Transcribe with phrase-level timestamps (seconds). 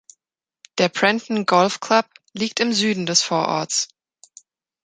[0.79, 3.87] Der Prenton Golf Club liegt im Süden des Vororts.